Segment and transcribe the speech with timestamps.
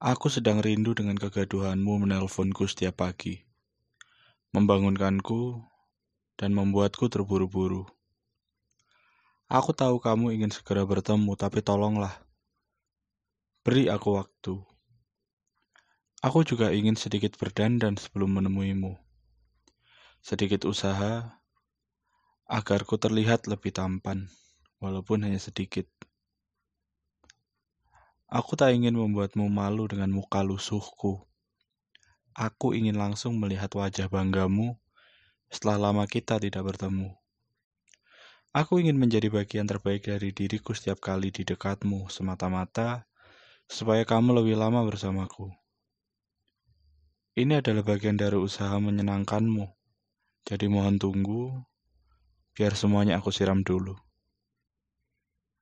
[0.00, 3.44] Aku sedang rindu dengan kegaduhanmu menelponku setiap pagi,
[4.56, 5.60] membangunkanku,
[6.40, 7.84] dan membuatku terburu-buru.
[9.52, 12.16] Aku tahu kamu ingin segera bertemu, tapi tolonglah,
[13.60, 14.56] beri aku waktu.
[16.24, 18.96] Aku juga ingin sedikit berdandan sebelum menemuimu.
[20.24, 21.28] Sedikit usaha
[22.48, 24.32] agar ku terlihat lebih tampan,
[24.80, 25.92] walaupun hanya sedikit.
[28.30, 31.26] Aku tak ingin membuatmu malu dengan muka lusuhku.
[32.30, 34.78] Aku ingin langsung melihat wajah banggamu
[35.50, 37.10] setelah lama kita tidak bertemu.
[38.54, 43.02] Aku ingin menjadi bagian terbaik dari diriku setiap kali di dekatmu, semata-mata
[43.66, 45.50] supaya kamu lebih lama bersamaku.
[47.34, 49.66] Ini adalah bagian dari usaha menyenangkanmu,
[50.46, 51.66] jadi mohon tunggu,
[52.54, 53.98] biar semuanya aku siram dulu.